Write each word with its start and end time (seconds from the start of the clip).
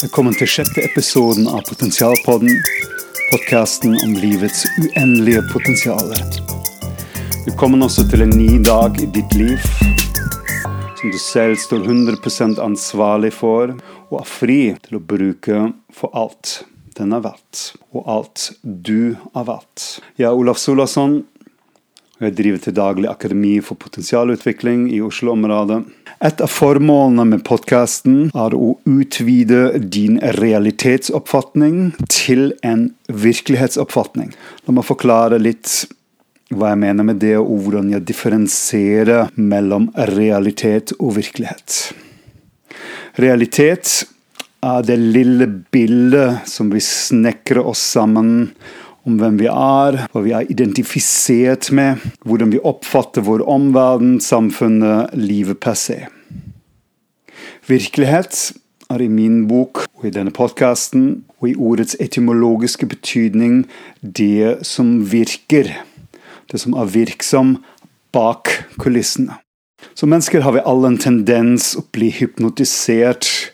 Velkommen 0.00 0.32
til 0.32 0.48
sjette 0.48 0.80
episoden 0.80 1.44
av 1.44 1.60
Potensialpodden. 1.68 2.54
Podkasten 3.28 3.98
om 4.00 4.14
livets 4.16 4.62
uendelige 4.80 5.42
potensial. 5.50 6.08
Velkommen 7.44 7.84
også 7.84 8.06
til 8.08 8.24
en 8.24 8.32
ny 8.32 8.62
dag 8.64 8.96
i 8.96 9.10
ditt 9.12 9.36
liv, 9.36 9.60
som 10.96 11.12
du 11.12 11.18
selv 11.20 11.60
står 11.60 11.84
100 11.84 12.64
ansvarlig 12.64 13.34
for, 13.42 13.74
og 14.08 14.16
er 14.22 14.30
fri 14.38 14.58
til 14.86 14.96
å 14.96 15.02
bruke 15.04 15.66
for 15.92 16.16
alt 16.16 16.62
den 16.96 17.12
er 17.12 17.26
verdt, 17.28 17.74
og 17.92 18.08
alt 18.08 18.46
du 18.64 19.18
har 19.34 19.50
vært. 19.52 20.00
Jeg 20.16 20.30
er 20.30 20.40
Olaf 20.40 20.64
Solasson, 20.64 21.26
og 22.20 22.26
jeg 22.28 22.36
driver 22.36 22.60
til 22.60 22.74
daglig 22.76 23.08
Akademi 23.08 23.54
for 23.64 23.80
potensialutvikling 23.80 24.90
i 24.92 24.98
Oslo-området. 25.00 25.78
Et 26.20 26.42
av 26.44 26.50
formålene 26.52 27.24
med 27.30 27.44
podkasten 27.48 28.26
er 28.36 28.52
å 28.52 28.74
utvide 28.84 29.78
din 29.80 30.18
realitetsoppfatning 30.36 31.94
til 32.12 32.50
en 32.60 32.90
virkelighetsoppfatning. 33.08 34.34
La 34.68 34.76
meg 34.76 34.84
forklare 34.84 35.40
litt 35.40 35.86
hva 36.52 36.74
jeg 36.74 36.82
mener 36.82 37.08
med 37.08 37.22
det, 37.22 37.38
og 37.40 37.64
hvordan 37.64 37.88
jeg 37.94 38.04
differensierer 38.10 39.32
mellom 39.40 39.88
realitet 40.12 40.92
og 40.98 41.14
virkelighet. 41.16 41.80
Realitet 43.16 44.02
er 44.60 44.84
det 44.84 44.98
lille 45.00 45.48
bildet 45.72 46.44
som 46.50 46.68
vi 46.68 46.84
snekrer 46.84 47.64
oss 47.64 47.80
sammen 47.96 48.50
om 49.08 49.16
hvem 49.20 49.38
vi 49.40 49.48
er, 49.50 49.98
hva 50.12 50.22
vi 50.24 50.32
er 50.36 50.48
identifisert 50.52 51.70
med, 51.76 52.02
hvordan 52.26 52.52
vi 52.52 52.62
oppfatter 52.62 53.24
vår 53.26 53.44
omverden, 53.48 54.18
samfunnet, 54.20 55.14
livet 55.16 55.60
per 55.62 55.78
se. 55.78 56.02
Virkelighet 57.70 58.50
er 58.90 59.04
i 59.04 59.08
min 59.08 59.44
bok 59.48 59.84
og 59.98 60.08
i 60.08 60.14
denne 60.14 60.32
podkasten 60.34 61.22
og 61.40 61.48
i 61.50 61.56
ordets 61.56 61.96
etymologiske 62.02 62.88
betydning 62.90 63.62
det 64.02 64.66
som 64.66 64.98
virker, 65.12 65.70
det 66.50 66.60
som 66.60 66.74
er 66.74 66.90
virksom 66.90 67.58
bak 68.12 68.50
kulissene. 68.82 69.38
Som 69.94 70.10
mennesker 70.12 70.44
har 70.44 70.52
vi 70.56 70.66
alle 70.66 70.90
en 70.90 71.00
tendens 71.00 71.72
å 71.78 71.84
bli 71.94 72.10
hypnotisert 72.12 73.52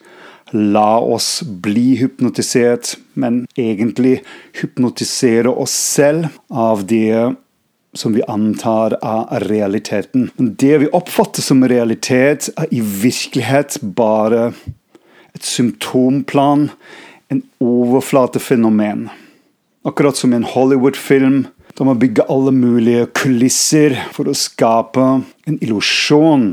la 0.50 0.98
oss 1.00 1.42
bli 1.42 1.96
hypnotisert, 1.96 2.96
men 3.14 3.46
egentlig 3.56 4.20
hypnotisere 4.60 5.50
oss 5.50 5.74
selv 5.74 6.28
av 6.48 6.86
det 6.86 7.34
som 7.96 8.12
vi 8.12 8.22
antar 8.28 8.98
er 9.00 9.46
realiteten. 9.48 10.30
Det 10.36 10.78
vi 10.78 10.92
oppfatter 10.92 11.42
som 11.42 11.64
realitet, 11.68 12.50
er 12.56 12.70
i 12.70 12.80
virkelighet 12.80 13.78
bare 13.96 14.52
et 15.34 15.44
symptomplan, 15.44 16.70
en 17.28 17.42
overflatefenomen. 17.60 19.08
Akkurat 19.86 20.16
som 20.16 20.32
i 20.32 20.36
en 20.36 20.48
Hollywood-film, 20.48 21.46
da 21.76 21.84
man 21.84 21.98
bygger 21.98 22.30
alle 22.32 22.52
mulige 22.52 23.06
kulisser 23.16 23.96
for 24.12 24.28
å 24.28 24.36
skape 24.36 25.06
en 25.46 25.58
illusjon 25.60 26.48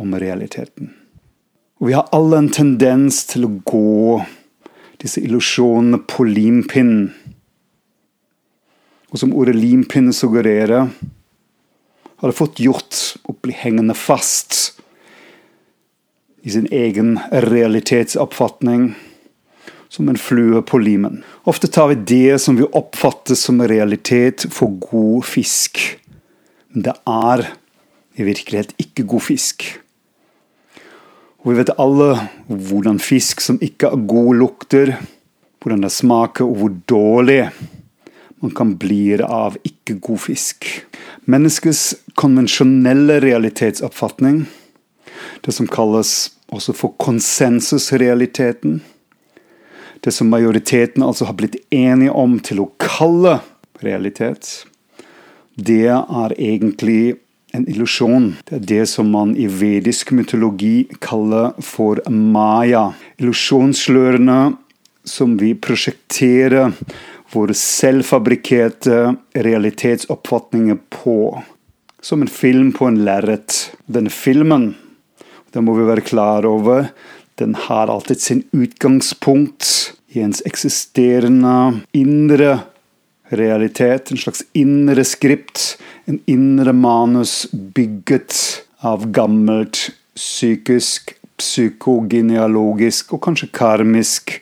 om 0.00 0.18
realiteten. 0.18 0.92
Og 1.82 1.88
vi 1.88 1.96
har 1.98 2.06
alle 2.14 2.38
en 2.38 2.52
tendens 2.54 3.24
til 3.26 3.48
å 3.48 3.56
gå 3.66 4.20
disse 5.02 5.18
illusjonene 5.18 5.98
på 6.06 6.22
limpinnen. 6.28 7.08
Og 9.10 9.18
som 9.18 9.32
ordet 9.34 9.56
limpinne 9.58 10.14
suggererer, 10.14 10.92
har 12.22 12.30
det 12.30 12.38
fått 12.38 12.62
gjort 12.62 13.00
å 13.26 13.34
bli 13.34 13.56
hengende 13.58 13.98
fast 13.98 14.76
i 16.46 16.54
sin 16.54 16.70
egen 16.70 17.16
realitetsoppfatning 17.50 18.92
som 19.90 20.06
en 20.06 20.22
flue 20.22 20.62
på 20.62 20.78
limen. 20.78 21.24
Ofte 21.50 21.66
tar 21.66 21.90
vi 21.90 21.98
det 22.14 22.38
som 22.46 22.62
vi 22.62 22.70
oppfatter 22.70 23.34
som 23.34 23.58
realitet, 23.58 24.46
for 24.54 24.78
god 24.86 25.26
fisk. 25.26 25.82
Men 26.70 26.86
det 26.86 26.94
er 27.10 27.48
i 28.14 28.30
virkelighet 28.30 28.70
ikke 28.78 29.10
god 29.10 29.32
fisk. 29.34 29.72
Og 31.42 31.50
vi 31.50 31.58
vet 31.58 31.74
alle 31.82 32.14
hvordan 32.46 33.00
fisk 33.02 33.42
som 33.42 33.58
ikke 33.62 33.90
er 33.90 34.02
god, 34.06 34.34
lukter. 34.38 34.94
Hvordan 35.62 35.82
det 35.82 35.92
smaker, 35.94 36.46
og 36.46 36.58
hvor 36.60 36.74
dårlig 36.90 37.40
man 38.42 38.54
kan 38.54 38.76
bli 38.78 39.18
av 39.22 39.56
ikke 39.66 40.00
god 40.02 40.22
fisk. 40.22 40.66
Menneskets 41.30 41.94
konvensjonelle 42.18 43.20
realitetsoppfatning, 43.22 44.44
det 45.46 45.54
som 45.54 45.68
kalles 45.70 46.32
også 46.50 46.74
for 46.74 46.94
konsensusrealiteten, 46.98 48.80
det 50.02 50.10
som 50.14 50.30
majoriteten 50.30 51.04
altså 51.06 51.28
har 51.28 51.38
blitt 51.38 51.60
enige 51.70 52.10
om 52.10 52.38
til 52.42 52.64
å 52.64 52.70
kalle 52.82 53.38
realitet, 53.82 54.64
det 55.54 55.86
er 55.90 56.34
egentlig 56.34 57.14
en 57.52 57.68
illusjon. 57.68 58.32
Det 58.48 58.56
er 58.56 58.66
det 58.70 58.86
som 58.90 59.10
man 59.12 59.34
i 59.36 59.46
vedisk 59.46 60.12
mytologi 60.16 60.88
kaller 61.04 61.52
for 61.62 62.00
maya. 62.10 62.90
Illusjonsslørene 63.20 64.40
som 65.04 65.36
vi 65.40 65.52
prosjekterer 65.58 66.72
våre 67.32 67.56
selvfabrikkerte 67.56 69.14
realitetsoppfatninger 69.34 70.78
på. 71.02 71.18
Som 72.02 72.24
en 72.24 72.32
film 72.32 72.72
på 72.76 72.88
en 72.88 73.02
lerret. 73.06 73.72
Denne 73.86 74.10
filmen, 74.12 74.72
det 75.52 75.62
må 75.64 75.76
vi 75.76 75.88
være 75.88 76.04
klar 76.06 76.46
over, 76.48 76.88
den 77.40 77.54
har 77.54 77.88
alltid 77.88 78.20
sin 78.20 78.42
utgangspunkt 78.52 79.94
i 80.12 80.20
ens 80.20 80.42
eksisterende 80.46 81.80
indre 81.96 82.58
realitet. 83.32 84.10
En 84.12 84.20
slags 84.20 84.44
indre 84.52 85.04
skript 85.04 85.78
en 86.04 86.18
indre 86.26 86.72
manus 86.72 87.46
bygget 87.52 88.34
av 88.82 89.06
gammelt 89.14 89.90
psykisk, 90.18 91.14
psykogenealogisk 91.38 93.14
og 93.16 93.22
kanskje 93.26 93.50
karmisk 93.54 94.36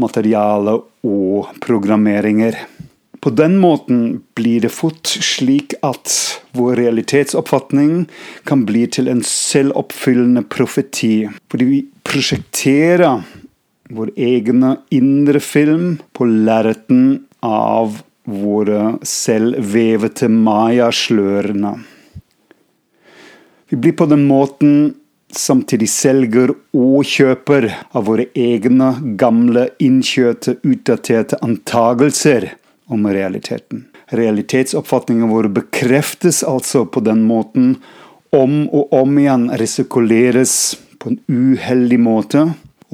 materiale 0.00 0.76
og 1.06 1.52
programmeringer. 1.64 2.58
På 3.20 3.32
den 3.34 3.56
måten 3.58 4.20
blir 4.38 4.62
det 4.62 4.70
fort 4.70 5.08
slik 5.08 5.74
at 5.86 6.12
vår 6.54 6.76
realitetsoppfatning 6.78 8.04
kan 8.46 8.62
bli 8.68 8.84
til 8.92 9.08
en 9.10 9.24
selvoppfyllende 9.26 10.44
profeti. 10.52 11.26
Fordi 11.50 11.66
vi 11.66 11.80
prosjekterer 12.06 13.24
vår 13.96 14.12
egne 14.14 14.76
indre 14.94 15.40
film 15.42 15.96
på 16.14 16.28
lerreten 16.28 17.24
av 17.42 18.00
våre 18.26 18.96
selvvevete 19.06 20.28
mayaslørene. 20.28 21.72
Vi 23.70 23.76
blir 23.76 23.96
på 23.98 24.06
den 24.06 24.26
måten 24.28 24.94
samtidig 25.34 25.88
selger 25.90 26.52
og 26.76 27.06
kjøper 27.06 27.68
av 27.96 28.06
våre 28.06 28.28
egne, 28.38 28.92
gamle, 29.18 29.68
innkjøpte, 29.82 30.58
utdaterte 30.62 31.38
antagelser 31.42 32.52
om 32.86 33.06
realiteten. 33.10 33.86
Realitetsoppfatningen 34.14 35.30
vår 35.32 35.50
bekreftes 35.54 36.44
altså 36.46 36.84
på 36.86 37.02
den 37.02 37.24
måten 37.26 37.74
om 38.34 38.66
og 38.74 38.94
om 38.94 39.18
igjen 39.18 39.48
resirkuleres 39.58 40.76
på 41.02 41.10
en 41.12 41.18
uheldig 41.26 41.98
måte 42.02 42.44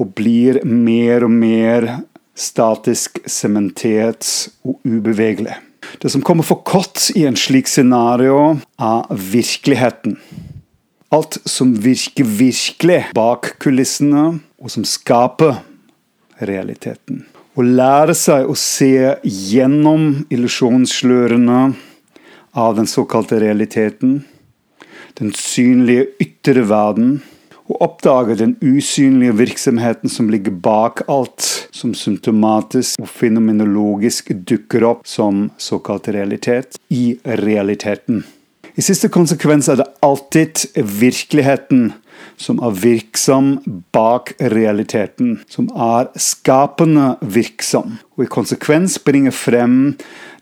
og 0.01 0.15
blir 0.17 0.63
mer 0.65 1.25
og 1.27 1.35
mer 1.37 1.89
statisk, 2.35 3.19
sementert 3.29 4.25
og 4.65 4.79
ubevegelig. 4.85 5.55
Det 6.01 6.09
som 6.11 6.23
kommer 6.25 6.45
for 6.47 6.63
kort 6.65 7.09
i 7.15 7.25
en 7.27 7.37
slik 7.37 7.69
scenario, 7.69 8.57
er 8.79 9.05
virkeligheten. 9.11 10.17
Alt 11.13 11.37
som 11.45 11.75
virker 11.83 12.25
virkelig 12.25 13.03
bak 13.13 13.53
kulissene, 13.61 14.39
og 14.57 14.71
som 14.73 14.85
skaper 14.87 15.59
realiteten. 16.41 17.25
Å 17.53 17.61
lære 17.61 18.15
seg 18.17 18.47
å 18.49 18.55
se 18.57 19.13
gjennom 19.21 20.23
illusjonsslørene 20.33 21.59
av 22.57 22.77
den 22.79 22.89
såkalte 22.89 23.37
realiteten, 23.43 24.23
den 25.19 25.33
synlige 25.37 26.07
ytre 26.23 26.63
verden, 26.65 27.19
og 27.73 27.81
oppdager 27.81 28.37
den 28.37 28.53
usynlige 28.61 29.33
virksomheten 29.39 30.11
som 30.11 30.29
ligger 30.29 30.53
bak 30.53 31.01
alt 31.09 31.47
som 31.73 31.95
symptomatisk 31.97 33.01
og 33.01 33.09
fenomenologisk 33.09 34.29
dukker 34.45 34.85
opp 34.91 35.07
som 35.09 35.47
såkalt 35.57 36.11
realitet, 36.13 36.77
i 36.93 37.17
realiteten. 37.25 38.21
I 38.77 38.81
siste 38.81 39.09
konsekvens 39.13 39.69
er 39.69 39.81
det 39.81 39.89
alltid 40.05 40.65
virkeligheten 40.77 41.91
som 42.37 42.61
er 42.65 42.77
virksom 42.77 43.55
bak 43.93 44.33
realiteten, 44.53 45.39
som 45.49 45.69
er 45.73 46.09
skapende 46.17 47.13
virksom, 47.21 47.97
og 48.17 48.25
i 48.25 48.29
konsekvens 48.29 48.99
bringer 49.01 49.33
frem 49.33 49.95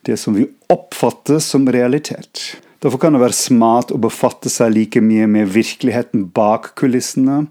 det 0.07 0.17
som 0.19 0.35
vi 0.35 0.47
oppfatter 0.71 1.39
som 1.43 1.67
realitet. 1.71 2.55
Derfor 2.81 2.97
kan 2.97 3.13
det 3.13 3.21
være 3.21 3.37
smart 3.37 3.91
å 3.93 3.99
befatte 4.01 4.49
seg 4.49 4.73
like 4.73 5.01
mye 5.05 5.27
med 5.29 5.51
virkeligheten 5.53 6.23
bak 6.33 6.71
kulissene 6.81 7.43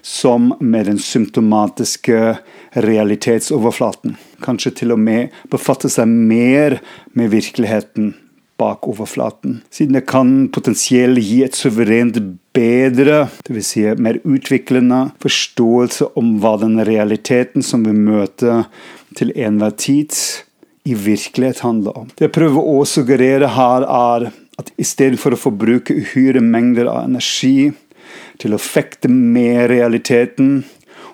som 0.00 0.54
med 0.64 0.88
den 0.88 1.00
symptomatiske 1.02 2.38
realitetsoverflaten. 2.86 4.16
Kanskje 4.44 4.72
til 4.80 4.94
og 4.96 5.02
med 5.04 5.34
befatte 5.52 5.90
seg 5.92 6.08
mer 6.08 6.78
med 7.12 7.34
virkeligheten 7.34 8.14
bak 8.58 8.88
overflaten, 8.90 9.60
siden 9.70 9.94
det 9.94 10.06
kan 10.10 10.32
potensielt 10.50 11.20
gi 11.22 11.44
et 11.44 11.54
suverent 11.54 12.16
bedre, 12.56 13.28
dvs. 13.46 13.68
Si 13.68 13.84
mer 14.02 14.18
utviklende, 14.26 15.12
forståelse 15.22 16.10
om 16.18 16.32
hva 16.42 16.56
den 16.64 16.80
realiteten 16.88 17.62
som 17.62 17.84
vi 17.86 17.94
møter 17.94 18.66
til 19.20 19.30
enhver 19.36 19.76
tid, 19.78 20.16
i 20.88 20.96
virkelighet 20.96 21.60
handler 21.60 21.98
om. 22.00 22.10
Det 22.16 22.30
jeg 22.30 22.34
prøver 22.34 22.64
å 22.72 22.82
suggerere 22.88 23.52
her, 23.52 23.84
er 23.84 24.30
at 24.58 24.72
i 24.76 24.86
stedet 24.86 25.20
for 25.22 25.34
å 25.34 25.40
forbruke 25.40 25.94
uhyre 25.94 26.42
mengder 26.44 26.90
av 26.90 27.06
energi 27.06 27.70
til 28.42 28.54
å 28.54 28.62
fekte 28.62 29.10
med 29.10 29.68
realiteten 29.72 30.60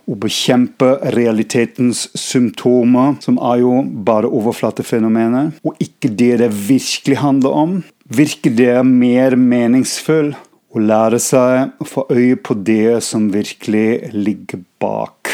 og 0.04 0.18
bekjempe 0.20 0.90
realitetens 1.14 2.06
symptomer, 2.18 3.14
som 3.24 3.38
er 3.40 3.62
jo 3.62 3.78
bare 4.04 4.28
overflatefenomener, 4.28 5.54
og 5.64 5.80
ikke 5.80 6.10
det 6.12 6.34
det 6.42 6.50
virkelig 6.52 7.20
handler 7.22 7.56
om, 7.56 7.78
virker 8.04 8.52
det 8.52 8.74
mer 8.84 9.36
meningsfull 9.40 10.34
å 10.74 10.82
lære 10.82 11.20
seg 11.22 11.80
å 11.80 11.88
få 11.88 12.04
øye 12.12 12.36
på 12.36 12.56
det 12.66 13.00
som 13.06 13.30
virkelig 13.32 14.12
ligger 14.12 14.64
bak, 14.82 15.32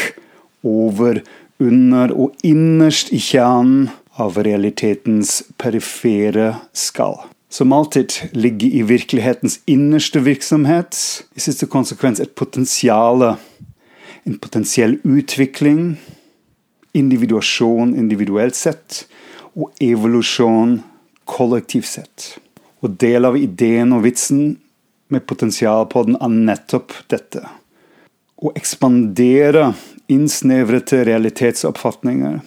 over, 0.63 1.19
under 1.61 2.13
og 2.13 2.37
innerst 2.45 3.11
i 3.13 3.19
kjernen 3.21 3.89
av 4.21 4.37
realitetens 4.45 5.41
perifere 5.61 6.53
skall 6.77 7.17
som 7.51 7.73
alltid 7.73 8.13
ligger 8.31 8.67
i 8.67 8.81
virkelighetens 8.81 9.59
innerste 9.65 10.19
virksomhet, 10.19 10.95
i 11.35 11.39
siste 11.39 11.67
konsekvens 11.67 12.21
et 12.23 12.35
potensial, 12.35 13.25
en 14.23 14.37
potensiell 14.39 14.95
utvikling, 15.03 15.97
individuasjon 16.95 17.91
individuelt 17.99 18.55
sett, 18.55 19.03
og 19.51 19.75
evolusjon 19.83 20.77
kollektivt 21.27 21.89
sett. 21.91 22.29
Og 22.79 22.95
del 23.03 23.27
av 23.27 23.35
ideen 23.37 23.91
og 23.97 24.05
vitsen 24.05 24.55
med 25.11 25.27
potensial 25.27 25.83
på 25.91 26.05
den 26.07 26.15
er 26.23 26.31
nettopp 26.31 26.95
dette. 27.11 27.43
Å 28.39 28.53
ekspandere 28.55 29.73
innsnevrete 30.11 31.03
realitetsoppfatninger 31.07 32.39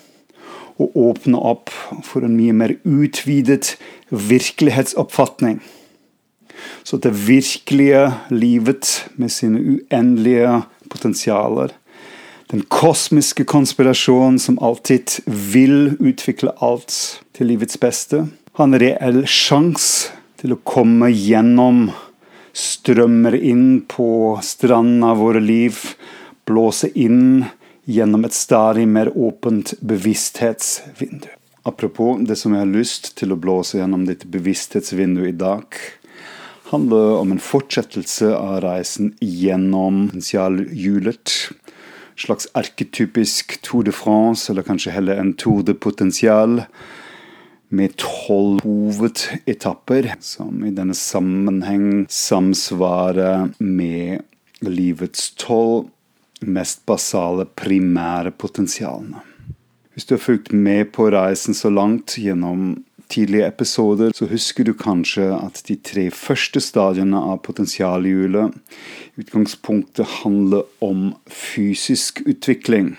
og 0.82 0.97
åpne 0.99 1.38
opp 1.38 1.71
for 2.03 2.26
en 2.26 2.37
mye 2.37 2.55
mer 2.56 2.75
utvidet 2.82 3.76
virkelighetsoppfatning. 4.11 5.61
Så 6.82 6.99
det 7.03 7.15
virkelige 7.26 8.12
livet 8.31 9.11
med 9.15 9.32
sine 9.32 9.61
uendelige 9.61 10.62
potensialer, 10.91 11.73
den 12.50 12.62
kosmiske 12.69 13.47
konspirasjonen 13.49 14.38
som 14.38 14.59
alltid 14.62 15.19
vil 15.26 15.97
utvikle 15.99 16.53
alt 16.62 17.23
til 17.35 17.50
livets 17.50 17.79
beste, 17.81 18.26
har 18.55 18.69
en 18.69 18.79
reell 18.79 19.25
sjanse 19.26 20.12
til 20.38 20.55
å 20.55 20.61
komme 20.69 21.09
gjennom, 21.11 21.88
strømmer 22.55 23.35
inn 23.35 23.81
på 23.91 24.37
stranden 24.44 25.03
av 25.09 25.19
våre 25.25 25.41
liv, 25.43 25.81
blåse 26.47 26.93
inn 26.94 27.47
gjennom 27.85 28.25
et 28.25 28.33
stadig 28.33 28.87
mer 28.89 29.11
åpent 29.19 29.75
bevissthetsvindu. 29.81 31.29
Apropos 31.65 32.19
det 32.21 32.37
som 32.37 32.53
jeg 32.53 32.61
har 32.61 32.73
lyst 32.73 33.15
til 33.17 33.33
å 33.33 33.41
blåse 33.41 33.79
gjennom 33.79 34.05
ditt 34.09 34.27
bevissthetsvindu 34.29 35.25
i 35.29 35.37
dag, 35.37 35.65
handler 36.69 37.21
om 37.21 37.33
en 37.33 37.41
fortsettelse 37.41 38.33
av 38.37 38.59
reisen 38.65 39.15
gjennom 39.21 40.09
potensialhjulet. 40.11 41.33
Slags 42.21 42.47
arketypisk 42.55 43.57
Tour 43.67 43.87
de 43.89 43.95
France, 43.95 44.53
eller 44.53 44.67
kanskje 44.67 44.93
heller 44.95 45.19
en 45.19 45.33
Tour 45.41 45.65
de 45.67 45.75
Potensial, 45.75 46.63
med 47.75 47.97
tolv 47.99 48.61
hovedetapper, 48.63 50.13
som 50.23 50.61
i 50.63 50.71
denne 50.75 50.95
sammenheng 50.95 52.05
samsvarer 52.13 53.51
med 53.59 54.23
livets 54.63 55.33
tolv 55.41 55.89
mest 56.46 56.85
basale, 56.87 57.46
primære 57.46 58.32
potensialene. 58.37 59.23
Hvis 59.94 60.08
du 60.08 60.17
har 60.17 60.25
fulgt 60.25 60.52
med 60.52 60.91
på 60.93 61.06
reisen 61.14 61.55
så 61.55 61.70
langt 61.70 62.17
gjennom 62.19 62.75
tidlige 63.08 63.46
episoder, 63.46 64.11
så 64.14 64.26
husker 64.26 64.67
du 64.67 64.73
kanskje 64.75 65.29
at 65.37 65.61
de 65.69 65.76
tre 65.76 66.08
første 66.11 66.61
stadiene 66.62 67.20
av 67.20 67.43
potensialhjulet 67.46 68.55
i 69.14 69.23
utgangspunktet 69.23 70.20
handler 70.23 70.67
om 70.82 71.12
fysisk 71.31 72.25
utvikling. 72.26 72.94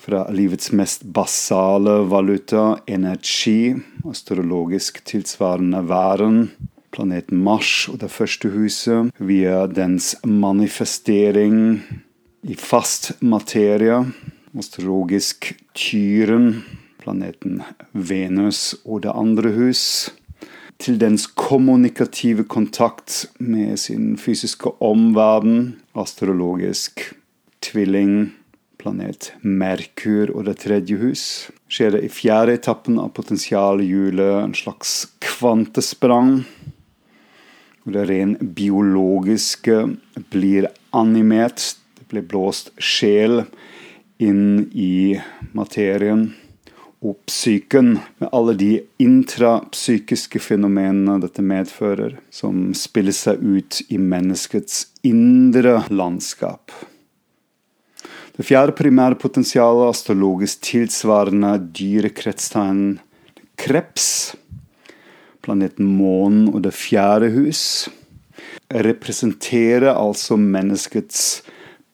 Fra 0.00 0.24
livets 0.32 0.72
mest 0.72 1.04
basale 1.04 1.98
valuta, 2.08 2.78
energi, 2.88 3.74
astrologisk 4.08 5.02
tilsvarende 5.04 5.82
væren, 5.90 6.46
planeten 6.90 7.42
Mars 7.44 7.84
og 7.92 8.00
det 8.00 8.08
første 8.10 8.48
huset, 8.54 9.12
via 9.20 9.66
dens 9.68 10.14
manifestering 10.24 11.82
i 12.42 12.54
fast 12.54 13.12
materie, 13.20 14.04
astrologisk 14.58 15.52
tyren, 15.76 16.62
planeten 17.00 17.60
Venus 17.92 18.74
og 18.84 19.04
det 19.04 19.12
andre 19.12 19.52
hus, 19.56 19.82
til 20.80 20.96
dens 21.00 21.26
kommunikative 21.36 22.46
kontakt 22.48 23.26
med 23.36 23.76
sin 23.82 24.14
fysiske 24.16 24.72
omverden, 24.80 25.74
astrologisk 25.92 27.02
tvilling, 27.60 28.30
planet 28.80 29.34
Merkur 29.44 30.32
og 30.32 30.46
det 30.48 30.56
tredje 30.62 30.96
hus, 31.02 31.24
skjer 31.68 31.98
det 31.98 32.06
i 32.06 32.12
fjerde 32.12 32.56
etappen 32.56 32.96
av 33.02 33.12
potensialhjulet 33.16 34.46
en 34.46 34.56
slags 34.56 35.10
kvantesprang. 35.20 36.38
Hvor 37.84 37.96
det 37.96 38.06
rent 38.08 38.40
biologiske 38.56 39.82
blir 40.32 40.70
animert 40.96 41.74
ble 42.10 42.22
blåst 42.26 42.72
sjel 42.76 43.44
inn 44.20 44.68
i 44.76 45.16
materien 45.56 46.28
og 47.00 47.16
psyken, 47.24 47.94
med 48.20 48.28
alle 48.36 48.54
de 48.60 48.70
intrapsykiske 49.00 50.40
fenomenene 50.44 51.16
dette 51.22 51.40
medfører, 51.40 52.18
som 52.28 52.74
spiller 52.76 53.16
seg 53.16 53.40
ut 53.40 53.80
i 53.88 53.96
menneskets 53.96 54.82
indre 55.08 55.78
landskap. 55.88 56.74
Det 58.36 58.44
fjerde 58.46 58.76
primære 58.76 59.16
potensialet, 59.20 59.88
astrologisk 59.94 60.60
tilsvarende 60.68 61.54
dyrekretstegn 61.76 63.00
kreps, 63.60 64.34
planeten 65.44 65.88
månen 65.88 66.50
og 66.52 66.62
det 66.64 66.74
fjerde 66.76 67.32
hus, 67.32 67.62
representerer 68.70 69.90
altså 69.94 70.36
menneskets 70.40 71.40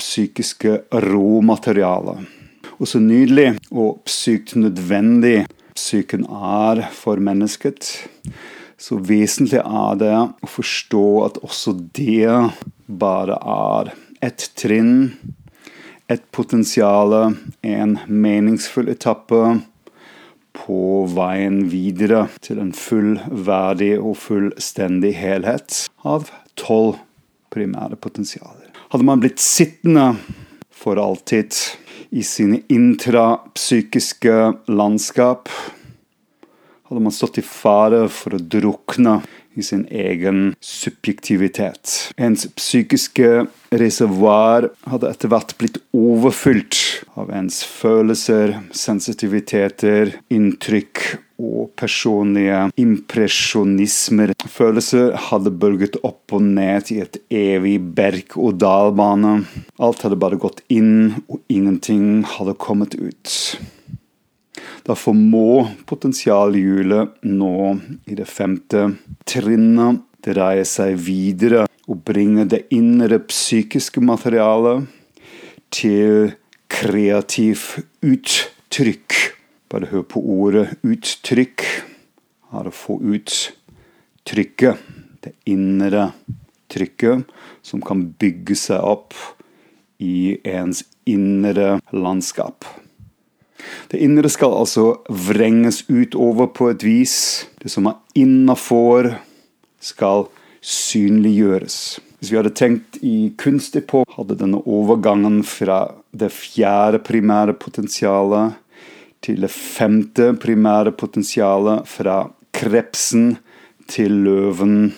psykiske 0.00 0.80
råmaterialet. 0.92 2.26
Og 2.76 2.88
så 2.90 3.00
nydelig 3.00 3.54
og 3.70 4.02
sykt 4.10 4.56
nødvendig 4.58 5.46
psyken 5.76 6.26
er 6.28 6.82
for 6.96 7.20
mennesket. 7.22 7.88
Så 8.76 8.98
vesentlig 9.00 9.62
er 9.62 10.00
det 10.00 10.12
å 10.16 10.50
forstå 10.50 11.06
at 11.24 11.40
også 11.44 11.76
det 11.96 12.28
bare 12.86 13.38
er 13.40 13.94
et 14.24 14.50
trinn, 14.58 15.16
et 16.12 16.22
potensial, 16.36 17.16
en 17.62 17.96
meningsfull 18.06 18.92
etappe 18.92 19.40
på 20.56 20.82
veien 21.12 21.64
videre 21.72 22.26
til 22.44 22.60
en 22.62 22.72
fullverdig 22.76 23.96
og 23.98 24.16
fullstendig 24.20 25.16
helhet 25.18 25.82
av 26.06 26.30
tolv 26.56 26.96
primære 27.52 27.98
potensialer 28.00 28.65
hadde 28.96 29.04
man 29.04 29.20
blitt 29.20 29.42
sittende 29.44 30.14
for 30.72 30.96
alltid 30.96 31.52
i 32.16 32.22
sine 32.24 32.62
intrapsykiske 32.72 34.36
landskap, 34.72 35.50
hadde 36.88 37.02
man 37.04 37.12
stått 37.12 37.36
i 37.36 37.44
fare 37.44 38.06
for 38.08 38.38
å 38.38 38.40
drukne 38.40 39.18
i 39.52 39.64
sin 39.66 39.82
egen 39.92 40.54
subjektivitet. 40.64 42.14
Ens 42.16 42.46
psykiske 42.56 43.44
reservoar 43.68 44.70
hadde 44.88 45.12
etter 45.12 45.32
hvert 45.32 45.52
blitt 45.60 45.76
overfylt 45.92 46.80
av 47.20 47.34
ens 47.36 47.60
følelser, 47.68 48.56
sensitiviteter, 48.72 50.14
inntrykk 50.32 51.18
og 51.36 51.70
personlige 51.76 52.66
impresjonismer. 52.80 54.32
Følelser 54.48 55.14
hadde 55.28 55.52
bølget 55.52 55.98
opp 56.06 56.36
og 56.36 56.44
ned 56.44 56.92
i 56.94 57.00
et 57.04 57.18
evig 57.30 57.76
berg-og-dal-bane. 57.96 59.38
Alt 59.82 60.04
hadde 60.06 60.20
bare 60.20 60.40
gått 60.40 60.62
inn, 60.72 61.22
og 61.28 61.42
ingenting 61.52 62.24
hadde 62.36 62.56
kommet 62.60 62.96
ut. 62.98 63.34
Derfor 64.86 65.16
må 65.18 65.66
potensialhjulet 65.90 67.24
nå 67.26 67.56
i 68.06 68.16
det 68.18 68.28
femte 68.30 68.88
trinnet, 69.26 70.02
dreie 70.26 70.64
seg 70.66 70.96
videre 70.98 71.66
og 71.86 72.00
bringe 72.06 72.46
det 72.50 72.64
indre 72.74 73.20
psykiske 73.22 74.02
materialet 74.02 74.86
til 75.74 76.32
kreativ 76.72 77.62
uttrykk. 78.02 79.25
Bare 79.72 79.88
hør 79.90 80.04
på 80.06 80.22
ordet 80.22 80.76
uttrykk. 80.86 81.64
Her 82.52 82.68
å 82.70 82.74
få 82.74 83.00
ut 83.02 83.32
trykket, 84.26 84.78
det 85.26 85.34
indre 85.50 86.10
trykket, 86.70 87.26
som 87.66 87.82
kan 87.82 88.04
bygge 88.20 88.56
seg 88.58 88.82
opp 88.82 89.14
i 90.02 90.36
ens 90.46 90.84
indre 91.08 91.80
landskap. 91.94 92.66
Det 93.90 93.98
indre 94.02 94.30
skal 94.30 94.54
altså 94.54 95.00
vrenges 95.08 95.82
utover 95.88 96.50
på 96.54 96.70
et 96.70 96.84
vis. 96.86 97.16
Det 97.62 97.70
som 97.72 97.88
er 97.90 97.98
innafor, 98.18 99.16
skal 99.82 100.26
synliggjøres. 100.66 101.98
Hvis 102.18 102.30
vi 102.32 102.38
hadde 102.38 102.54
tenkt 102.56 102.96
i 103.04 103.30
på, 103.36 104.04
hadde 104.16 104.38
denne 104.40 104.62
overgangen 104.64 105.42
fra 105.44 105.94
det 106.16 106.32
fjerde 106.32 107.02
primære 107.04 107.54
potensialet 107.60 108.56
til 109.24 109.42
det 109.44 109.50
femte 109.52 110.32
primære 110.40 110.92
potensialet, 110.96 111.86
fra 111.88 112.26
krepsen 112.56 113.36
til 113.90 114.22
løven, 114.26 114.94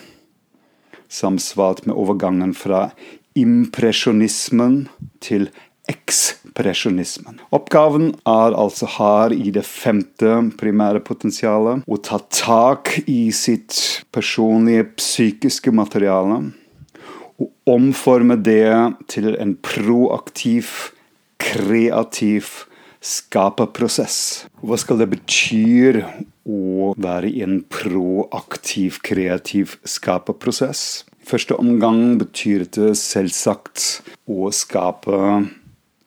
samsvart 1.09 1.85
med 1.87 1.97
overgangen 1.97 2.53
fra 2.57 2.89
impresjonismen 3.37 4.83
til 5.23 5.49
ekspresjonismen. 5.89 7.39
Oppgaven 7.55 8.11
er 8.29 8.53
altså 8.53 8.89
her 8.99 9.33
i 9.33 9.49
det 9.53 9.65
femte 9.65 10.35
primære 10.59 11.01
potensialet 11.05 11.85
å 11.89 11.99
ta 12.05 12.19
tak 12.29 12.93
i 13.09 13.31
sitt 13.33 14.03
personlige 14.13 14.85
psykiske 14.99 15.73
materiale 15.73 16.43
og 17.39 17.49
omforme 17.71 18.35
det 18.43 18.69
til 19.09 19.31
en 19.39 19.55
proaktiv, 19.63 20.69
kreativ 21.39 22.51
skaperprosess. 23.01 24.45
Hva 24.61 24.77
skal 24.79 24.99
det 25.01 25.09
bety 25.13 26.01
å 26.49 26.93
være 26.99 27.29
i 27.31 27.43
en 27.45 27.61
proaktiv, 27.71 28.99
kreativ 29.05 29.77
skaperprosess? 29.87 31.05
Første 31.29 31.55
omgang 31.61 32.17
betyr 32.19 32.65
det 32.73 32.95
selvsagt 32.97 34.01
å 34.29 34.49
skape 34.55 35.19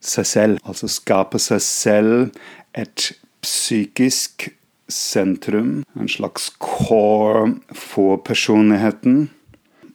seg 0.03 0.27
selv. 0.27 0.63
Altså 0.67 0.91
skape 0.91 1.39
seg 1.43 1.63
selv 1.63 2.43
et 2.75 3.13
psykisk 3.43 4.51
sentrum, 4.93 5.83
en 5.99 6.11
slags 6.11 6.51
core 6.63 7.55
for 7.75 8.19
personligheten. 8.27 9.31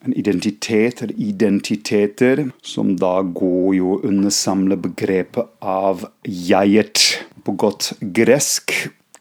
En 0.05 0.13
identitet 0.13 1.01
eller 1.01 1.15
identiteter 1.17 2.43
som 2.61 2.93
da 2.99 3.21
går 3.21 3.75
jo 3.75 3.97
under 4.03 4.33
samlebegrepet 4.33 5.57
av 5.59 6.05
jeget. 6.23 7.01
På 7.43 7.55
godt 7.57 7.93
gresk 8.01 8.73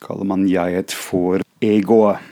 kaller 0.02 0.28
man 0.28 0.46
jeget 0.50 0.92
for 0.92 1.42
egoet. 1.64 2.22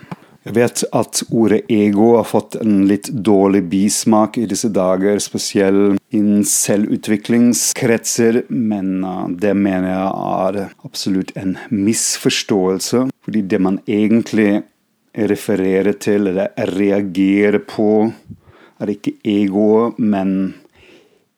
Jeg 0.45 0.59
vet 0.59 0.83
at 0.93 1.23
ordet 1.33 1.63
ego 1.73 2.11
har 2.19 2.27
fått 2.29 2.59
en 2.61 2.83
litt 2.85 3.09
dårlig 3.09 3.63
bismak 3.73 4.37
i 4.37 4.45
disse 4.51 4.69
dager, 4.69 5.17
spesielt 5.23 5.97
innen 6.13 6.45
selvutviklingskretser, 6.45 8.43
men 8.53 8.99
uh, 9.09 9.25
det 9.41 9.55
mener 9.57 9.89
jeg 9.89 10.11
er 10.35 10.59
absolutt 10.85 11.33
en 11.41 11.57
misforståelse. 11.73 13.07
Fordi 13.25 13.41
det 13.49 13.63
man 13.65 13.81
egentlig 13.89 14.67
refererer 15.15 15.95
til 16.03 16.29
eller 16.33 16.55
reagerer 16.75 17.61
på, 17.69 18.11
er 18.81 18.91
ikke 18.91 19.15
ego, 19.25 19.93
men 19.99 20.55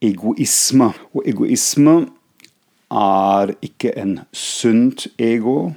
egoisme. 0.00 0.92
Og 1.12 1.26
egoisme 1.28 1.96
er 2.90 3.52
ikke 3.62 3.92
en 3.98 4.20
sunt 4.32 5.08
ego 5.18 5.74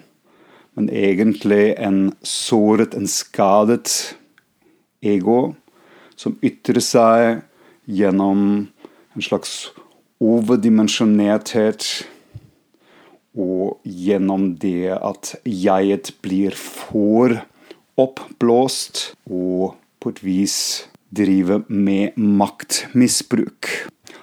men 0.80 0.90
egentlig 0.96 1.74
en 1.76 2.14
såret, 2.24 2.94
en 2.96 3.08
skadet 3.12 4.16
ego 5.04 5.52
som 6.16 6.38
ytrer 6.40 6.80
seg 6.80 7.42
gjennom 7.84 8.46
en 9.12 9.26
slags 9.26 9.74
overdimensjonerthet 10.24 11.84
og 13.36 13.84
gjennom 13.84 14.54
det 14.64 14.94
at 14.96 15.34
jeget 15.44 16.14
blir 16.24 16.56
for 16.56 17.42
oppblåst 18.00 19.10
og 19.30 19.76
på 20.00 20.14
et 20.14 20.24
vis 20.24 20.58
driver 21.16 21.64
med 21.68 22.18
maktmisbruk. 22.18 23.70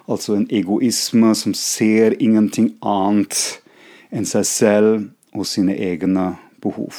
Altså 0.07 0.37
en 0.37 0.49
egoisme 0.51 1.35
som 1.35 1.55
ser 1.59 2.17
ingenting 2.23 2.73
annet 2.83 3.61
enn 4.15 4.29
seg 4.29 4.47
selv 4.49 5.09
og 5.37 5.49
sine 5.51 5.75
egne 5.77 6.33
behov. 6.63 6.95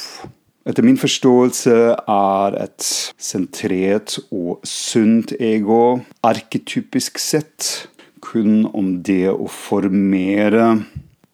Etter 0.68 0.84
min 0.84 1.00
forståelse 1.00 1.74
er 1.96 2.56
et 2.60 2.86
sentrert 3.16 4.18
og 4.28 4.60
sunt 4.68 5.32
ego 5.40 5.98
arketypisk 6.26 7.16
sett 7.22 7.88
kun 8.20 8.66
om 8.76 8.98
det 9.06 9.30
å 9.32 9.48
formere 9.48 10.74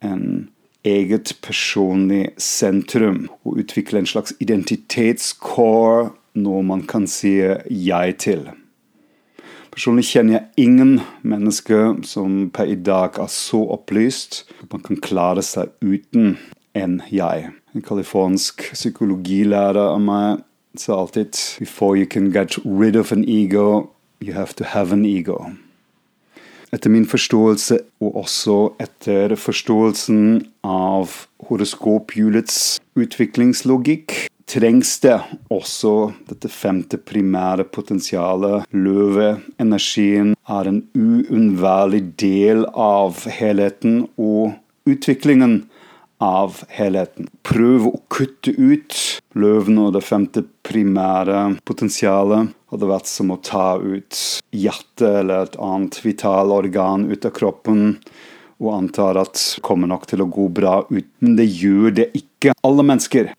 en 0.05 0.27
eget 0.85 1.37
personlig 1.43 2.29
sentrum 2.39 3.29
og 3.45 3.63
utvikle 3.65 4.03
en 4.03 4.11
slags 4.11 4.35
identitetscore, 4.41 6.11
noe 6.35 6.63
man 6.63 6.83
kan 6.87 7.07
si 7.07 7.39
'jeg' 7.39 8.19
til. 8.19 8.51
Personlig 9.75 10.05
kjenner 10.05 10.33
jeg 10.33 10.47
ingen 10.57 11.01
mennesker 11.23 11.97
som 12.07 12.51
per 12.51 12.65
i 12.65 12.75
dag 12.75 13.19
er 13.19 13.27
så 13.27 13.59
opplyst 13.75 14.45
at 14.63 14.73
man 14.73 14.83
kan 14.83 15.01
klare 15.03 15.43
seg 15.43 15.73
uten 15.83 16.39
en 16.75 17.03
jeg. 17.11 17.51
En 17.75 17.83
californsk 17.83 18.71
psykologilærer 18.73 19.89
av 19.95 20.01
meg 20.01 20.45
sa 20.77 21.01
alltid 21.01 21.59
Before 21.59 21.97
you 21.97 22.07
can 22.07 22.31
get 22.31 22.59
rid 22.65 22.97
of 22.97 23.13
an 23.13 23.25
ego, 23.25 23.91
you 24.21 24.33
have 24.35 24.55
to 24.55 24.65
have 24.65 24.93
an 24.93 25.05
ego. 25.05 25.51
Etter 26.75 26.91
min 26.91 27.07
forståelse, 27.07 27.79
og 28.03 28.17
også 28.25 28.59
etter 28.83 29.37
forståelsen 29.39 30.41
av 30.67 31.13
horoskophjulets 31.47 32.81
utviklingslogikk, 32.99 34.17
trengs 34.51 34.97
det 35.05 35.15
også 35.55 35.93
dette 36.29 36.51
femte 36.53 36.99
primære 36.99 37.67
potensialet. 37.71 38.67
Løveenergien 38.75 40.35
er 40.51 40.71
en 40.71 40.83
uunnværlig 40.99 42.03
del 42.21 42.67
av 42.75 43.23
helheten 43.39 44.05
og 44.19 44.57
utviklingen 44.91 45.63
av 46.25 46.61
helheten. 46.73 47.31
Prøv 47.47 47.89
å 47.91 47.95
kutte 48.13 48.55
ut 48.57 48.99
løven 49.39 49.81
og 49.83 49.95
det 49.97 50.05
femte 50.07 50.45
primære 50.67 51.55
potensialet 51.67 52.53
hadde 52.75 52.91
vært 52.91 53.09
som 53.11 53.31
å 53.31 53.41
ta 53.43 53.79
ut 53.79 54.21
hjertet 54.55 55.07
eller 55.23 55.47
et 55.47 55.59
annet 55.63 56.01
vitalorgan 56.03 57.07
ut 57.11 57.27
av 57.27 57.35
kroppen 57.37 57.85
og 58.63 58.71
antar 58.75 59.19
at 59.21 59.35
det 59.39 59.63
kommer 59.67 59.91
nok 59.91 60.07
til 60.11 60.23
å 60.25 60.31
gå 60.31 60.49
bra 60.55 60.81
uten. 60.91 61.35
Det 61.39 61.47
gjør 61.47 61.95
det 61.99 62.09
ikke. 62.19 62.55
Alle 62.67 62.85
mennesker 62.87 63.33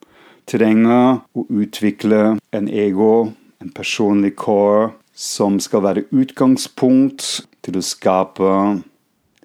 trenger 0.50 1.22
å 1.36 1.46
utvikle 1.50 2.36
en 2.56 2.68
ego, 2.70 3.32
en 3.64 3.72
personlig 3.76 4.36
core, 4.40 4.92
som 5.16 5.62
skal 5.64 5.86
være 5.86 6.08
utgangspunkt 6.12 7.46
til 7.64 7.80
å 7.80 7.86
skape 7.86 8.52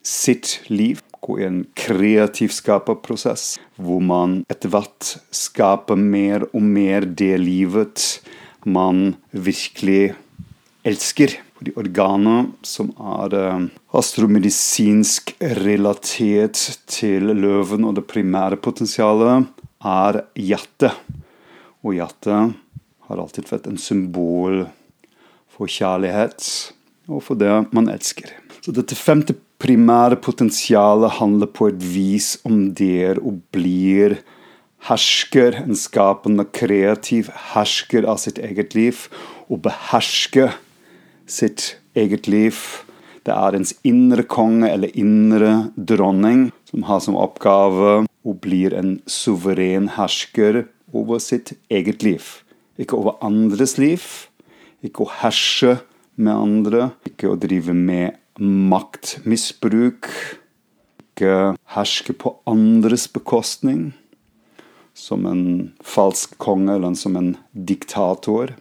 sitt 0.03 0.59
liv 0.69 0.99
gå 1.21 1.39
i 1.41 1.47
en 1.47 1.63
kreativ 1.79 2.53
skaperprosess, 2.55 3.59
hvor 3.77 4.01
man 4.03 4.41
etter 4.51 4.73
hvert 4.73 5.15
skaper 5.35 5.99
mer 6.01 6.47
og 6.51 6.65
mer 6.65 7.07
det 7.07 7.37
livet 7.43 8.07
man 8.64 9.14
virkelig 9.31 10.14
elsker. 10.87 11.37
De 11.61 11.73
organer 11.76 12.47
som 12.64 12.88
er 12.97 13.37
uh, 13.37 13.67
astromedisinsk 13.97 15.35
relatert 15.61 16.61
til 16.88 17.35
løven 17.37 17.85
og 17.85 17.99
det 17.99 18.07
primære 18.09 18.57
potensialet, 18.61 19.49
er 19.81 20.23
hjertet. 20.37 20.97
Og 21.85 21.97
hjertet 21.97 22.57
har 23.09 23.21
alltid 23.21 23.49
vært 23.52 23.69
en 23.69 23.81
symbol 23.81 24.64
for 25.52 25.69
kjærlighet 25.69 26.45
og 27.11 27.25
for 27.26 27.37
det 27.40 27.52
man 27.75 27.90
elsker. 27.93 28.33
Så 28.61 28.73
dette 28.76 28.97
femte 28.97 29.37
primære 29.61 30.17
potensialet 30.21 31.19
handler 31.19 31.49
på 31.52 31.69
et 31.69 31.81
vis 31.81 32.35
om 32.49 32.71
det 32.76 33.19
og 33.19 33.40
bli 33.52 34.14
hersker, 34.89 35.59
en 35.65 35.77
skapende, 35.77 36.47
kreativ 36.57 37.31
hersker 37.53 38.07
av 38.09 38.21
sitt 38.23 38.41
eget 38.41 38.75
liv, 38.75 39.09
og 39.51 39.63
beherske 39.67 40.51
sitt 41.31 41.75
eget 41.99 42.29
liv. 42.31 42.57
Det 43.27 43.35
er 43.35 43.57
ens 43.59 43.75
indre 43.85 44.25
konge 44.25 44.71
eller 44.71 44.95
indre 44.97 45.71
dronning 45.77 46.49
som 46.71 46.87
har 46.89 47.03
som 47.05 47.19
oppgave 47.21 48.05
å 48.25 48.37
bli 48.45 48.63
en 48.77 48.97
suveren 49.11 49.91
hersker 49.97 50.65
over 50.97 51.21
sitt 51.23 51.53
eget 51.73 52.05
liv. 52.07 52.41
Ikke 52.81 52.97
over 52.97 53.21
andres 53.25 53.79
liv, 53.79 54.27
Ikke 54.81 55.05
å 55.05 55.11
herse 55.13 55.75
med 56.17 56.33
andre. 56.33 56.87
Ikke 57.05 57.29
å 57.29 57.37
drive 57.37 57.75
med 57.77 58.17
maktmisbruk. 58.41 60.09
Ikke 61.03 61.53
herske 61.75 62.15
på 62.17 62.33
andres 62.49 63.05
bekostning. 63.13 63.91
Som 65.00 65.25
en 65.26 65.45
falsk 65.80 66.37
konge 66.42 66.75
eller 66.76 66.95
som 66.99 67.16
en 67.16 67.33
diktator. 67.52 68.52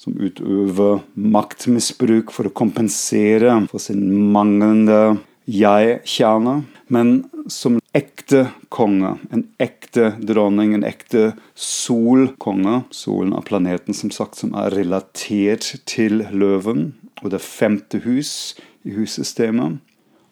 Som 0.00 0.16
utøver 0.16 1.02
maktmisbruk 1.14 2.32
for 2.34 2.48
å 2.48 2.56
kompensere 2.56 3.58
for 3.70 3.82
sin 3.82 4.08
manglende 4.32 5.18
jeg-kjerne. 5.44 6.62
Men 6.92 7.14
som 7.52 7.78
ekte 7.96 8.46
konge, 8.72 9.14
en 9.32 9.46
ekte 9.62 10.14
dronning, 10.24 10.74
en 10.74 10.86
ekte 10.88 11.32
solkonge. 11.54 12.82
Solen 12.94 13.36
er 13.36 13.46
planeten 13.46 13.96
som 13.96 14.12
sagt 14.14 14.40
som 14.40 14.54
er 14.58 14.74
relatert 14.74 15.74
til 15.88 16.24
løven 16.32 16.92
og 17.22 17.32
det 17.32 17.40
femte 17.44 18.02
hus 18.04 18.54
i 18.84 18.96
hussystemet. 18.96 19.80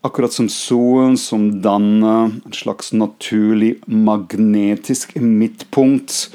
Akkurat 0.03 0.33
som 0.33 0.49
solen, 0.49 1.15
som 1.19 1.61
danner 1.63 2.33
en 2.45 2.53
slags 2.53 2.93
naturlig 2.93 3.77
magnetisk 3.87 5.15
midtpunkt 5.15 6.33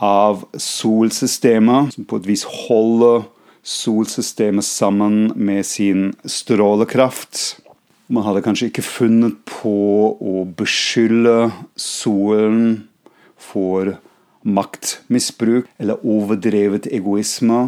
av 0.00 0.46
solsystemet, 0.56 1.92
som 1.92 2.06
på 2.08 2.22
et 2.22 2.28
vis 2.30 2.46
holder 2.48 3.26
solsystemet 3.62 4.64
sammen 4.64 5.28
med 5.36 5.60
sin 5.68 6.14
strålekraft. 6.24 7.60
Man 8.08 8.24
hadde 8.24 8.42
kanskje 8.46 8.70
ikke 8.70 8.86
funnet 8.86 9.36
på 9.60 9.76
å 10.16 10.46
beskylde 10.56 11.52
solen 11.76 12.88
for 13.36 13.92
maktmisbruk 14.40 15.68
eller 15.76 16.00
overdrevet 16.00 16.88
egoisme. 16.88 17.66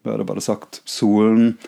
Vi 0.00 0.16
hadde 0.16 0.26
bare 0.32 0.48
sagt 0.48 0.80
solen 0.88 1.58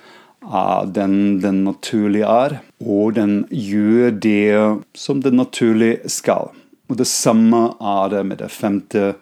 den 0.92 1.40
den 1.40 1.64
naturlige 1.64 2.26
er, 2.26 2.58
og 2.80 3.14
den 3.14 3.46
gjør 3.50 4.10
det 4.10 4.82
som 4.94 5.22
den 5.22 5.36
naturlig 5.36 5.98
skal. 6.10 6.52
Og 6.88 6.98
det 6.98 7.06
samme 7.08 7.74
er 7.80 8.10
det 8.12 8.26
med 8.26 8.38
det 8.38 8.50
femte 8.52 9.14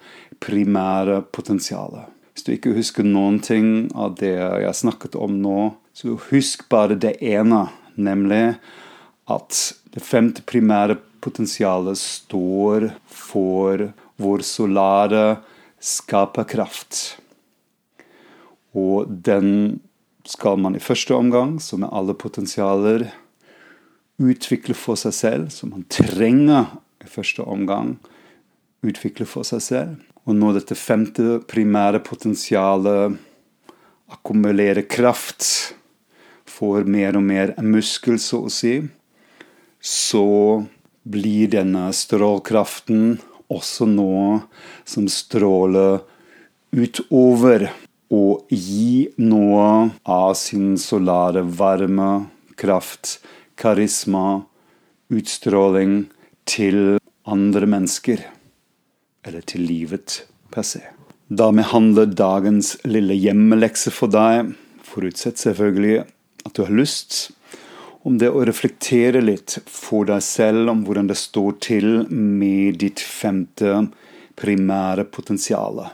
primære 0.42 1.22
potensialet. 1.32 2.10
Hvis 2.32 2.44
du 2.44 2.52
ikke 2.52 2.74
husker 2.74 3.04
noen 3.04 3.38
ting 3.44 3.90
av 3.94 4.16
det 4.18 4.34
jeg 4.34 4.74
snakket 4.74 5.14
om 5.14 5.36
nå, 5.42 5.72
så 5.94 6.16
husk 6.30 6.68
bare 6.72 6.96
det 6.96 7.18
ene 7.20 7.66
nemlig 7.94 8.56
at 9.30 9.58
det 9.92 10.02
femte 10.02 10.42
primære 10.42 10.96
potensialet 11.22 12.00
står 12.00 12.88
for 13.06 13.92
vår 14.22 14.44
solare 14.46 15.24
skaperkraft. 15.82 17.18
Og 18.72 19.10
den 19.26 19.80
skal 20.28 20.60
man 20.62 20.76
i 20.76 20.82
første 20.82 21.14
omgang, 21.14 21.56
som 21.60 21.82
med 21.82 21.92
alle 21.92 22.14
potensialer, 22.14 23.08
utvikle 24.22 24.74
for 24.78 24.98
seg 25.00 25.14
selv, 25.16 25.50
som 25.50 25.72
man 25.74 25.86
trenger 25.90 26.68
i 27.02 27.10
første 27.10 27.42
omgang, 27.42 27.96
utvikle 28.86 29.26
for 29.26 29.46
seg 29.46 29.62
selv. 29.64 29.96
Og 30.22 30.36
når 30.38 30.60
dette 30.60 30.78
femte 30.78 31.40
primære 31.50 32.02
potensialet 32.06 33.16
akkumulerer 34.12 34.86
kraft 34.86 35.74
får 36.46 36.86
mer 36.86 37.18
og 37.18 37.26
mer 37.26 37.54
muskel, 37.64 38.20
så 38.22 38.44
å 38.46 38.52
si, 38.52 38.76
så 39.82 40.62
blir 41.02 41.50
denne 41.56 41.88
strålkraften 41.96 43.16
også 43.52 43.88
noe 43.90 44.42
som 44.88 45.08
stråler 45.10 46.04
utover 46.72 47.66
og 48.12 48.48
gi 48.52 49.08
noe 49.24 49.90
av 50.04 50.34
sin 50.36 50.76
solare 50.80 51.42
varme, 51.42 52.26
kraft, 52.60 53.18
karisma, 53.56 54.42
utstråling 55.12 56.02
til 56.48 56.98
andre 57.24 57.68
mennesker. 57.68 58.20
Eller 59.24 59.44
til 59.46 59.64
livet 59.64 60.22
per 60.52 60.66
se. 60.66 60.82
Dermed 61.32 61.70
handler 61.70 62.10
dagens 62.12 62.74
lille 62.84 63.16
hjemmelekse 63.16 63.92
for 63.94 64.12
deg, 64.12 64.52
forutsett 64.84 65.40
selvfølgelig 65.40 66.02
at 66.44 66.52
du 66.58 66.66
har 66.66 66.74
lyst, 66.74 67.30
om 68.02 68.18
det 68.18 68.28
å 68.34 68.42
reflektere 68.44 69.22
litt 69.22 69.56
for 69.70 70.04
deg 70.10 70.20
selv 70.26 70.72
om 70.72 70.82
hvordan 70.84 71.08
det 71.08 71.16
står 71.16 71.56
til 71.62 71.88
med 72.10 72.80
ditt 72.82 73.00
femte 73.00 73.86
primære 74.36 75.06
potensial. 75.14 75.84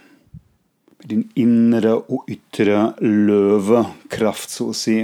Din 1.07 1.29
indre 1.39 1.95
og 2.11 2.27
ytre 2.31 2.93
løvekraft, 2.99 4.51
så 4.51 4.71
å 4.73 4.77
si. 4.77 4.99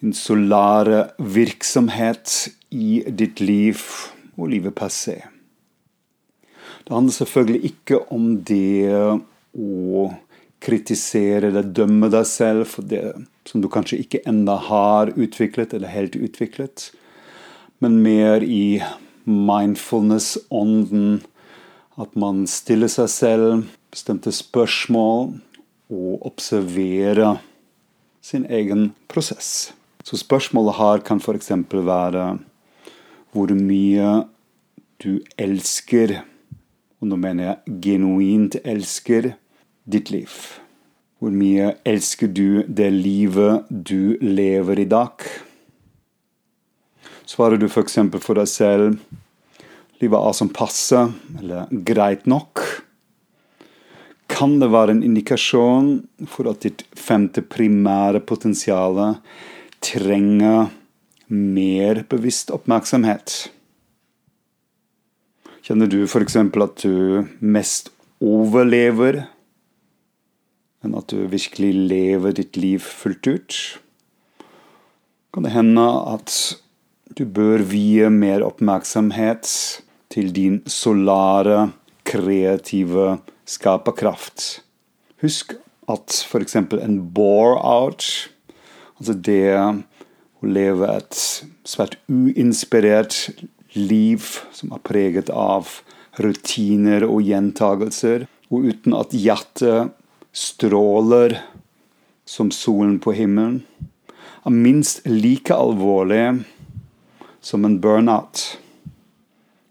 Din 0.00 0.12
solare 0.16 1.06
virksomhet 1.16 2.50
i 2.74 3.02
ditt 3.08 3.40
liv 3.40 3.80
og 4.36 4.50
livet 4.52 4.76
per 4.76 4.92
se. 4.92 5.16
Det 6.82 6.92
handler 6.92 7.14
selvfølgelig 7.14 7.70
ikke 7.70 8.00
om 8.12 8.28
det 8.44 8.90
å 8.92 10.08
kritisere 10.62 11.48
eller 11.50 11.70
dømme 11.74 12.10
deg 12.12 12.26
selv 12.28 12.68
for 12.70 12.86
det 12.86 13.04
som 13.48 13.62
du 13.62 13.68
kanskje 13.72 14.00
ikke 14.04 14.22
enda 14.28 14.56
har 14.68 15.12
utviklet 15.16 15.74
eller 15.74 15.90
helt 15.90 16.16
utviklet, 16.18 16.90
men 17.82 18.02
mer 18.04 18.44
i 18.46 18.82
mindfulness-ånden. 19.26 21.22
At 22.00 22.14
man 22.16 22.46
stiller 22.48 22.88
seg 22.88 23.08
selv 23.12 23.64
bestemte 23.92 24.32
spørsmål 24.32 25.34
og 25.92 26.26
observerer 26.26 27.36
sin 28.24 28.46
egen 28.48 28.92
prosess. 29.12 29.72
Så 30.04 30.16
spørsmålet 30.16 30.78
her 30.78 31.02
kan 31.04 31.20
f.eks. 31.20 31.52
være 31.72 32.38
hvor 33.32 33.52
mye 33.56 34.24
du 35.02 35.20
elsker, 35.40 36.20
og 37.00 37.08
nå 37.10 37.18
mener 37.20 37.44
jeg 37.44 37.80
genuint 37.86 38.56
elsker, 38.64 39.32
ditt 39.84 40.12
liv? 40.14 40.30
Hvor 41.18 41.32
mye 41.34 41.72
elsker 41.86 42.30
du 42.30 42.62
det 42.66 42.90
livet 42.92 43.66
du 43.70 44.16
lever 44.22 44.82
i 44.82 44.88
dag? 44.90 45.26
Svarer 47.26 47.58
du 47.58 47.68
f.eks. 47.68 47.98
For, 47.98 48.22
for 48.22 48.40
deg 48.40 48.48
selv 48.50 48.96
livet 50.02 50.18
er 50.18 50.34
som 50.34 50.50
passe, 50.50 51.04
eller 51.38 51.70
greit 51.86 52.26
nok? 52.26 52.62
Kan 54.32 54.56
det 54.62 54.70
være 54.72 54.96
en 54.96 55.02
indikasjon 55.04 55.90
for 56.30 56.48
at 56.50 56.64
ditt 56.64 56.86
femte 56.96 57.44
primære 57.44 58.22
potensial 58.24 58.96
trenger 59.84 60.70
mer 61.28 62.02
bevisst 62.08 62.52
oppmerksomhet? 62.54 63.50
Kjenner 65.62 65.86
du 65.86 66.00
f.eks. 66.08 66.36
at 66.40 66.82
du 66.82 67.28
mest 67.38 67.92
overlever 68.22 69.22
enn 70.82 70.96
at 70.98 71.12
du 71.12 71.28
virkelig 71.30 71.70
lever 71.92 72.34
ditt 72.34 72.58
liv 72.58 72.82
fullt 72.82 73.28
ut, 73.28 73.58
kan 75.32 75.46
det 75.46 75.52
hende 75.54 75.84
at 76.10 76.32
du 77.14 77.22
bør 77.28 77.62
vie 77.68 78.08
mer 78.10 78.42
oppmerksomhet 78.42 79.46
til 80.12 80.32
din 80.34 80.58
solare, 80.66 81.70
kreative 82.08 83.20
skaperkraft. 83.48 84.62
Husk 85.22 85.56
at 85.90 86.14
f.eks. 86.26 86.56
en 86.56 86.98
bore-out, 87.14 88.04
altså 88.98 89.14
det 89.14 89.54
å 89.56 90.48
leve 90.50 90.88
et 90.96 91.18
svært 91.68 91.98
uinspirert 92.10 93.16
liv 93.78 94.26
som 94.54 94.74
er 94.74 94.84
preget 94.84 95.30
av 95.30 95.80
rutiner 96.22 97.06
og 97.06 97.22
gjentagelser, 97.24 98.26
og 98.52 98.68
uten 98.68 98.96
at 98.98 99.14
hjertet 99.16 99.94
stråler 100.32 101.38
som 102.28 102.50
solen 102.54 102.98
på 103.02 103.14
himmelen, 103.16 103.62
er 104.42 104.54
minst 104.54 105.04
like 105.06 105.54
alvorlig 105.54 106.42
som 107.42 107.64
en 107.64 107.78
burnout. 107.82 108.42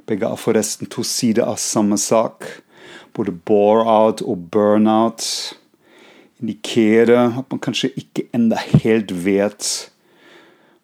Begge 0.07 0.27
er 0.27 0.39
forresten 0.39 0.89
to 0.91 1.03
sider 1.07 1.47
av 1.47 1.59
samme 1.61 1.97
sak. 1.99 2.47
Både 3.15 3.33
bore-out 3.33 4.23
og 4.23 4.47
burn-out 4.53 5.25
indikerer 6.41 7.37
at 7.41 7.47
man 7.51 7.61
kanskje 7.61 7.91
ikke 7.99 8.27
enda 8.33 8.59
helt 8.81 9.11
vet 9.25 9.67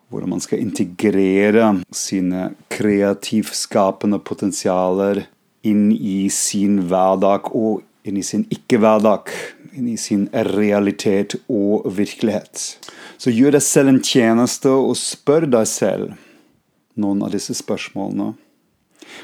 hvordan 0.07 0.31
man 0.35 0.43
skal 0.43 0.61
integrere 0.63 1.71
sine 1.91 2.51
kreativskapende 2.71 4.19
potensialer 4.23 5.25
inn 5.67 5.89
i 5.91 6.29
sin 6.31 6.83
hverdag 6.87 7.49
og 7.51 7.83
inn 8.07 8.19
i 8.19 8.23
sin 8.23 8.45
ikke-hverdag 8.53 9.33
inn 9.77 9.89
i 9.91 9.97
sin 9.99 10.25
realitet 10.31 11.35
og 11.51 11.85
virkelighet. 11.97 12.77
Så 13.19 13.33
gjør 13.33 13.57
deg 13.57 13.65
selv 13.65 13.91
en 13.91 14.03
tjeneste 14.03 14.71
og 14.71 14.95
spør 14.99 15.47
deg 15.51 15.67
selv 15.69 16.15
noen 16.97 17.21
av 17.25 17.33
disse 17.35 17.53
spørsmålene. 17.57 18.33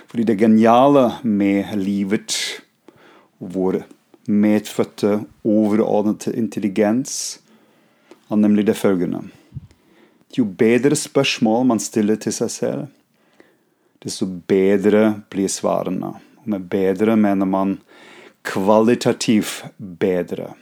Fordi 0.10 0.28
det 0.28 0.40
geniale 0.40 1.08
med 1.24 1.74
livet, 1.80 2.36
vår 3.40 3.84
medfødte, 4.28 5.24
overordnede 5.44 6.36
intelligens, 6.38 7.40
er 8.32 8.40
nemlig 8.40 8.68
det 8.68 8.78
følgende. 8.78 9.24
Jo 10.38 10.46
bedre 10.46 10.96
spørsmål 10.96 11.66
man 11.70 11.80
stiller 11.80 12.16
til 12.16 12.34
seg 12.34 12.52
selv, 12.52 12.86
desto 14.04 14.26
bedre 14.26 15.22
blir 15.32 15.52
svarene. 15.52 16.16
Og 16.44 16.50
med 16.56 16.66
bedre 16.72 17.16
mener 17.20 17.46
man 17.46 17.78
kvalitativt 18.44 19.64
bedre. 19.78 20.54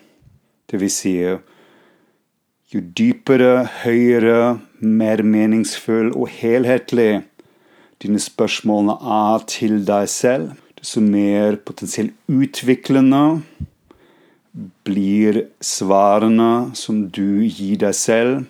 Det 0.70 0.80
vil 0.82 0.92
si 0.94 1.16
jo 1.22 2.82
dypere, 2.98 3.66
høyere, 3.84 4.60
mer 4.80 5.24
meningsfull 5.24 6.12
og 6.14 6.30
helhetlig 6.32 7.24
dine 8.02 8.22
spørsmålene 8.22 8.96
er 9.14 9.44
til 9.50 9.82
deg 9.86 10.08
selv, 10.10 10.54
desto 10.82 11.02
mer 11.06 11.56
potensielt 11.62 12.14
utviklende 12.28 13.42
blir 14.84 15.44
svarene 15.64 16.72
som 16.76 17.06
du 17.14 17.46
gir 17.46 17.78
deg 17.86 17.96
selv, 17.96 18.48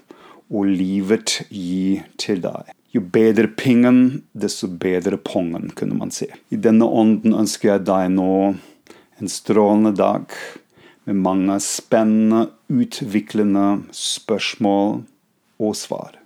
og 0.51 0.67
livet 0.67 1.41
gir 1.49 2.07
til 2.19 2.41
deg. 2.43 2.71
Jo 2.91 3.03
bedre 3.03 3.47
pingen, 3.47 4.23
desto 4.33 4.67
bedre 4.67 5.19
pongen, 5.19 5.69
kunne 5.75 5.95
man 5.99 6.11
si. 6.11 6.27
I 6.51 6.59
denne 6.59 6.87
ånden 6.87 7.35
ønsker 7.37 7.75
jeg 7.75 7.85
deg 7.87 8.09
nå 8.15 8.33
en 9.21 9.31
strålende 9.31 9.93
dag 9.95 10.25
med 11.07 11.21
mange 11.23 11.59
spennende, 11.63 12.49
utviklende 12.71 13.83
spørsmål 13.95 15.01
og 15.61 15.77
svar. 15.77 16.20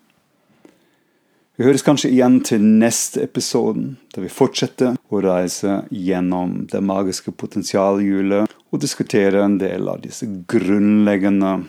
Vi 1.55 1.63
høres 1.63 1.85
kanskje 1.87 2.09
igjen 2.11 2.41
til 2.43 2.63
neste 2.81 3.21
episode, 3.23 3.93
der 4.11 4.25
vi 4.25 4.31
fortsetter 4.31 4.97
å 5.07 5.19
reise 5.23 5.85
gjennom 5.87 6.65
det 6.67 6.81
magiske 6.83 7.31
potensialhjulet 7.31 8.51
og 8.51 8.81
diskutere 8.83 9.39
en 9.45 9.55
del 9.61 9.87
av 9.87 10.01
disse 10.03 10.27
grunnleggende 10.51 11.61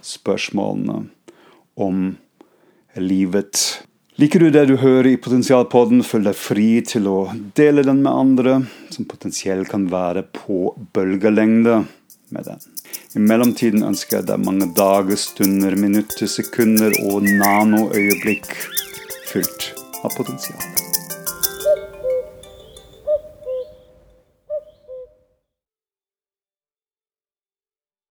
spørsmålene 0.00 1.02
om 1.76 1.98
livet. 2.96 3.60
Liker 4.16 4.46
du 4.46 4.54
det 4.54 4.62
du 4.70 4.78
hører 4.80 5.10
i 5.10 5.20
Potensialpodden, 5.20 6.00
følg 6.06 6.30
deg 6.30 6.38
fri 6.40 6.68
til 6.88 7.10
å 7.10 7.18
dele 7.58 7.84
den 7.84 8.00
med 8.00 8.14
andre 8.14 8.54
som 8.94 9.04
potensielt 9.10 9.68
kan 9.68 9.90
være 9.92 10.22
på 10.38 10.70
bølgelengde 10.96 11.82
med 12.32 12.48
den. 12.48 12.64
I 13.12 13.20
mellomtiden 13.20 13.84
ønsker 13.84 14.22
jeg 14.22 14.30
deg 14.30 14.40
mange 14.46 14.70
dager, 14.72 15.20
stunder, 15.20 15.76
minutter, 15.76 16.30
sekunder 16.30 16.96
og 17.10 17.28
nanoøyeblikk 17.28 18.56
fylt 20.04 20.12
av 20.12 20.16
potensial. 20.16 20.93